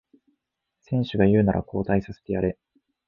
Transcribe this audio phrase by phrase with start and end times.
[0.79, 2.57] 選手が言うなら交代させてやれ